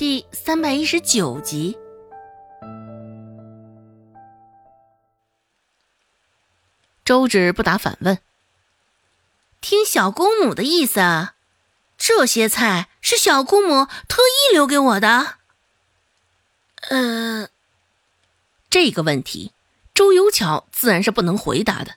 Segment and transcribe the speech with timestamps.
[0.00, 1.76] 第三百一十九集。
[7.04, 8.18] 周芷不答反问
[9.60, 11.02] ：“听小姑母的意思，
[11.98, 15.34] 这些菜是小姑母特意留给我的？”
[16.88, 17.50] 呃，
[18.70, 19.52] 这个问题，
[19.92, 21.96] 周有巧自然是不能回答的。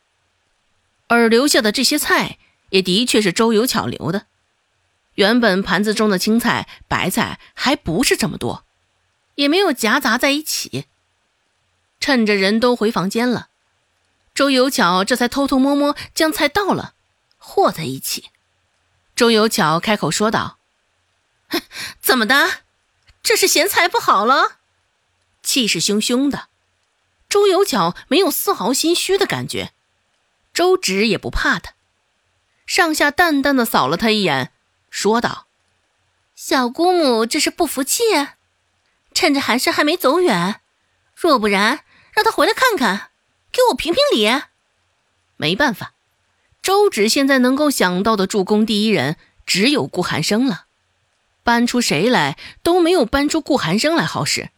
[1.08, 2.38] 而留下的这些菜，
[2.72, 4.26] 也的确是周有巧留的。
[5.16, 8.66] 原本盘子中的青菜、白菜还不是这么多，
[9.36, 10.86] 也没有夹杂在一起。
[12.00, 13.50] 趁着人都回房间了，
[14.34, 16.96] 周有巧这才偷偷摸摸将菜倒了，
[17.38, 18.30] 和在一起。
[19.16, 20.58] 周有巧开口说道
[22.02, 22.62] ：“怎么的？
[23.22, 24.58] 这是嫌菜不好了？”
[25.44, 26.48] 气势汹汹的，
[27.30, 29.74] 周有巧没有丝毫心虚的感觉。
[30.54, 31.74] 周芷也不怕他，
[32.66, 34.53] 上下淡淡的扫了他一眼。
[34.94, 35.48] 说道
[36.38, 38.04] ：“小姑母这是不服气，
[39.12, 40.62] 趁着寒生还没走远，
[41.16, 43.10] 若不然让他回来看看，
[43.52, 44.30] 给我评评理。”
[45.36, 45.94] 没办法，
[46.62, 50.68] 周芷现在能够想到的助攻第一人只有顾寒生了，
[51.42, 54.52] 搬出谁来都没有搬出顾寒生来好使。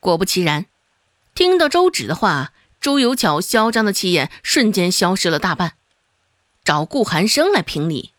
[0.00, 0.66] 果不其然，
[1.34, 5.78] 听到周芷的话，周有巧嚣张的气焰瞬间消失了大半，
[6.62, 8.12] 找顾寒生来评理。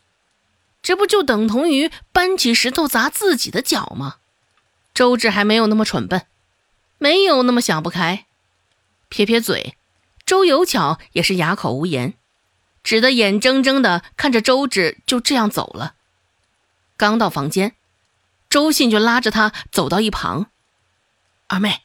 [0.87, 4.19] 这不就等同于搬起石头砸自己的脚吗？
[4.93, 6.25] 周芷还没有那么蠢笨，
[6.97, 8.25] 没有那么想不开。
[9.09, 9.75] 撇撇嘴，
[10.25, 12.13] 周有巧也是哑口无言，
[12.85, 15.95] 只得眼睁睁的看着周芷就这样走了。
[16.95, 17.75] 刚到房间，
[18.49, 20.49] 周信就拉着他走到一旁
[21.47, 21.81] ：“二妹，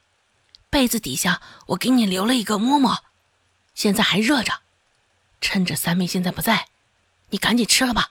[0.70, 3.02] 被子底下我给你留了一个馍馍，
[3.74, 4.60] 现在还热着，
[5.40, 6.68] 趁着三妹现在不在，
[7.30, 8.10] 你赶紧吃了吧。”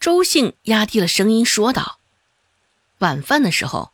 [0.00, 1.98] 周姓压低了声音说道
[2.98, 3.90] ：“晚饭的时候，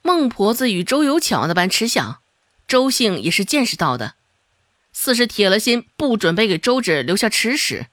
[0.00, 2.20] 孟婆子与周有巧那般吃相，
[2.66, 4.14] 周姓也是见识到的，
[4.94, 7.88] 似是铁了心不准备给周芷留下吃食。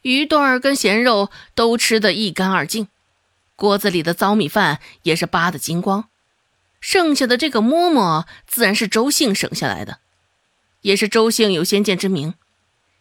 [0.00, 2.88] 鱼段儿跟咸肉都吃得一干二净，
[3.56, 6.08] 锅子里的糟米饭也是扒得精光，
[6.80, 9.98] 剩下的这个馍馍自然是周姓省下来的，
[10.80, 12.32] 也是周姓有先见之明，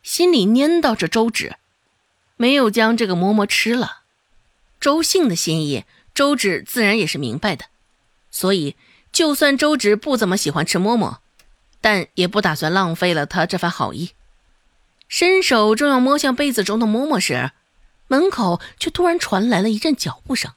[0.01, 1.55] 心里念叨着周芷。”
[2.35, 4.01] 没有将这个馍馍吃了，
[4.79, 7.65] 周姓的心意，周芷自然也是明白的，
[8.31, 8.75] 所以
[9.11, 11.21] 就算周芷不怎么喜欢吃馍馍，
[11.79, 14.11] 但也不打算浪费了他这番好意。
[15.07, 17.51] 伸手正要摸向被子中的馍馍时，
[18.07, 20.51] 门口却突然传来了一阵脚步声，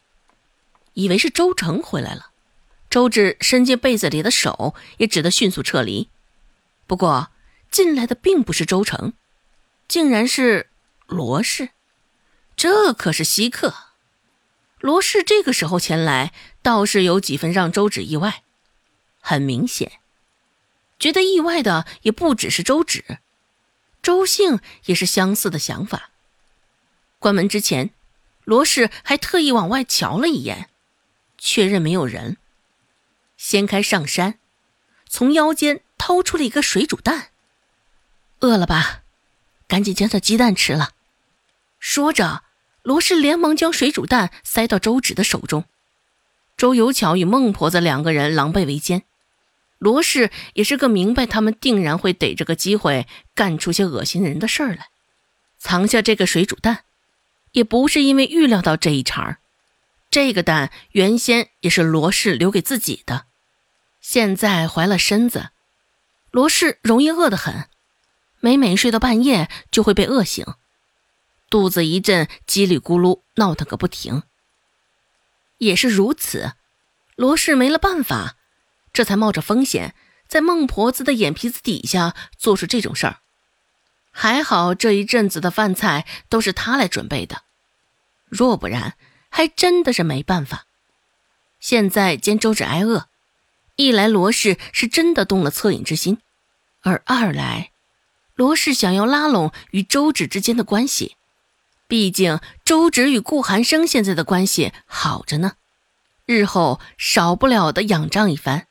[0.94, 2.30] 以为是周成回来了。
[2.88, 6.08] 周芷伸进被子里的手也只得迅速撤离，
[6.86, 7.28] 不过
[7.70, 9.12] 进来的并不是周成，
[9.86, 10.70] 竟然是。
[11.06, 11.70] 罗氏，
[12.56, 13.74] 这可是稀客。
[14.80, 18.42] 罗氏这个时候前来，倒是有几分让周芷意外。
[19.20, 20.00] 很明显，
[20.98, 23.18] 觉得意外的也不只是周芷，
[24.02, 26.10] 周姓也是相似的想法。
[27.18, 27.90] 关门之前，
[28.44, 30.68] 罗氏还特意往外瞧了一眼，
[31.38, 32.36] 确认没有人，
[33.36, 34.38] 掀开上衫，
[35.08, 37.30] 从腰间掏出了一个水煮蛋。
[38.40, 39.02] 饿了吧？
[39.66, 40.90] 赶紧将这鸡蛋吃了。
[41.78, 42.42] 说着，
[42.82, 45.64] 罗氏连忙将水煮蛋塞到周芷的手中。
[46.56, 49.02] 周有巧与孟婆子两个人狼狈为奸，
[49.78, 54.88] 罗氏也是个明白他们定然会逮着个机会干出些恶心人的事儿来，
[55.58, 56.84] 藏下这个水煮蛋，
[57.52, 59.38] 也不是因为预料到这一茬儿
[60.10, 63.26] 这个蛋原先也是罗氏留给自己的，
[64.00, 65.50] 现在怀了身子，
[66.30, 67.68] 罗氏容易饿得很，
[68.40, 70.46] 每每睡到半夜就会被饿醒。
[71.48, 74.22] 肚子一阵叽里咕噜闹腾个不停。
[75.58, 76.52] 也是如此，
[77.14, 78.36] 罗氏没了办法，
[78.92, 79.94] 这才冒着风险
[80.28, 83.18] 在孟婆子的眼皮子底下做出这种事儿。
[84.10, 87.42] 还好这一阵子的饭菜都是他来准备的，
[88.26, 88.96] 若不然
[89.28, 90.66] 还真的是没办法。
[91.60, 93.08] 现在见周芷挨饿，
[93.76, 96.18] 一来罗氏是真的动了恻隐之心，
[96.82, 97.72] 而二来，
[98.34, 101.16] 罗氏想要拉拢与周芷之间的关系。
[101.88, 105.52] 毕竟周芷与顾寒生现在的关系好着呢，
[106.24, 108.66] 日后少不了的仰仗一番。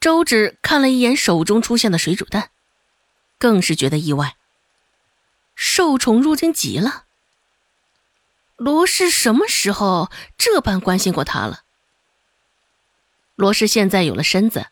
[0.00, 2.50] 周芷看了一眼手中出现的水煮蛋，
[3.38, 4.36] 更是觉得意外。
[5.54, 7.04] 受宠若惊极了。
[8.56, 11.62] 罗氏什么时候这般关心过他了？
[13.36, 14.66] 罗氏现在有了身子，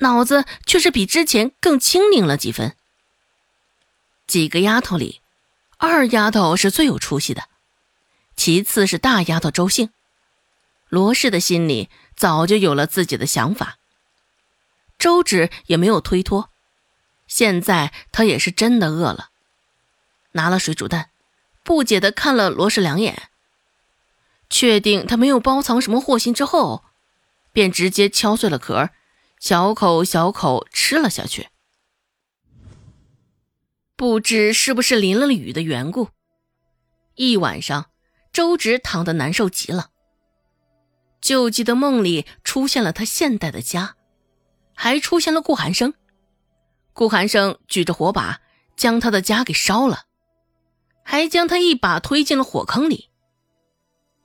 [0.00, 2.76] 脑子却是比之前更清明了几分。
[4.26, 5.22] 几个丫头里。
[5.80, 7.44] 二丫头是最有出息的，
[8.34, 9.90] 其次是大丫头周兴，
[10.88, 13.78] 罗氏的心里早就有了自己的想法。
[14.98, 16.50] 周芷也没有推脱，
[17.28, 19.28] 现在他也是真的饿了，
[20.32, 21.10] 拿了水煮蛋，
[21.62, 23.28] 不解的看了罗氏两眼，
[24.50, 26.82] 确定他没有包藏什么祸心之后，
[27.52, 28.90] 便直接敲碎了壳，
[29.38, 31.50] 小口小口吃了下去。
[33.98, 36.10] 不知是不是淋了雨的缘故，
[37.16, 37.86] 一晚上，
[38.32, 39.90] 周芷躺得难受极了。
[41.20, 43.96] 就记得梦里出现了他现代的家，
[44.72, 45.94] 还出现了顾寒生。
[46.92, 48.38] 顾寒生举着火把
[48.76, 50.04] 将他的家给烧了，
[51.02, 53.10] 还将他一把推进了火坑里。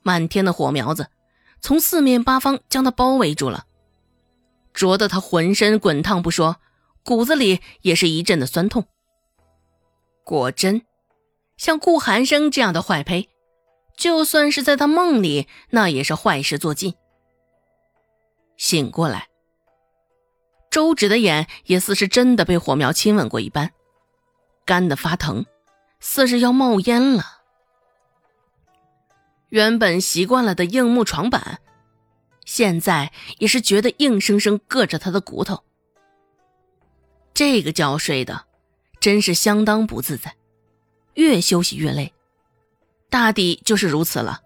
[0.02, 1.08] 满天的火苗子
[1.60, 3.66] 从四面八方将他包围住了，
[4.72, 6.58] 灼得他浑身滚烫不说，
[7.02, 8.86] 骨子里也是一阵的酸痛。
[10.24, 10.82] 果真，
[11.58, 13.28] 像顾寒生这样的坏胚，
[13.96, 16.94] 就算是在他梦里，那也是坏事做尽。
[18.56, 19.28] 醒过来，
[20.70, 23.72] 周芷的眼也似是真的被火苗亲吻过一般，
[24.64, 25.44] 干得发疼，
[26.00, 27.42] 似是要冒烟了。
[29.50, 31.60] 原本习惯了的硬木床板，
[32.46, 35.62] 现在也是觉得硬生生硌着他的骨头。
[37.34, 38.46] 这个觉睡的。
[39.04, 40.34] 真是相当不自在，
[41.12, 42.14] 越休息越累，
[43.10, 44.40] 大抵就是如此了。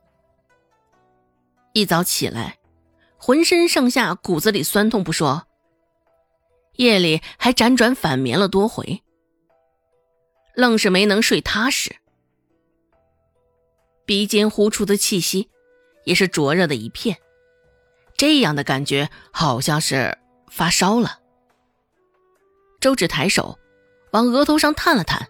[1.75, 2.59] 一早起来，
[3.19, 5.47] 浑身上下骨子里酸痛不说，
[6.73, 9.05] 夜里还辗转反眠了多回，
[10.57, 11.95] 愣是没能睡踏实。
[14.05, 15.49] 鼻尖呼出的气息
[16.03, 17.17] 也是灼热的一片，
[18.17, 20.19] 这样的感觉好像是
[20.51, 21.21] 发烧了。
[22.81, 23.57] 周芷抬手。
[24.13, 25.29] 往额头上探了探，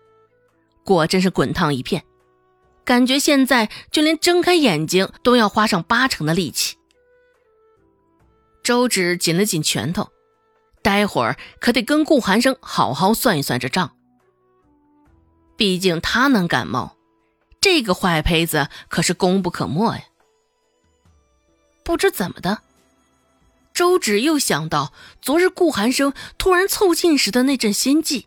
[0.85, 2.05] 果真是滚烫一片，
[2.85, 6.77] 感觉现在就连睁开眼睛都要花上八成的力气。
[8.63, 10.11] 周芷紧了紧拳头，
[10.83, 13.95] 待会儿可得跟顾寒生好好算一算这账。
[15.57, 16.97] 毕竟他能感冒，
[17.61, 20.05] 这个坏胚子可是功不可没呀。
[21.83, 22.59] 不知怎么的，
[23.73, 24.93] 周芷又想到
[25.23, 28.27] 昨日顾寒生突然凑近时的那阵心悸。